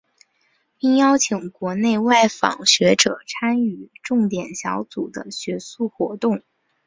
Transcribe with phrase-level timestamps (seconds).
[0.79, 6.41] 并邀请国内外访问学者参与重点小组的学术活动。